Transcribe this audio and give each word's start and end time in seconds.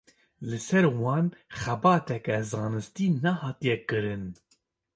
Li 0.51 0.59
ser 0.67 0.85
wan 1.01 1.25
xebateke 1.59 2.37
zanistî 2.51 3.07
nehatiye 3.23 3.77
kirin. 3.89 4.25